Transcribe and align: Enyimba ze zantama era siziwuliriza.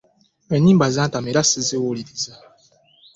Enyimba 0.55 0.85
ze 0.87 0.93
zantama 0.95 1.27
era 1.31 1.47
siziwuliriza. 1.49 2.31